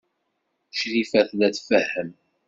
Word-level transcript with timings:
Crifa 0.77 1.21
tella 1.29 1.47
tfehhem. 1.57 2.09